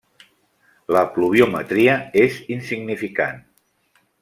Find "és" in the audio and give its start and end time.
2.23-2.41